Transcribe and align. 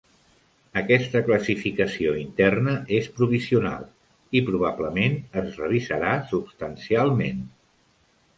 Aquesta 0.79 1.19
classificació 1.27 2.13
interna 2.21 2.73
és 3.01 3.09
provisional, 3.19 3.85
i 4.41 4.41
probablement 4.49 5.21
es 5.43 5.61
revisarà 5.61 6.17
substancialment. 6.33 7.47